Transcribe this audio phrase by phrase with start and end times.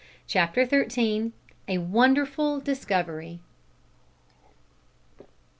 [0.25, 1.31] CHAPTER THIRTEEN.
[1.67, 3.39] A WONDERFUL DISCOVERY.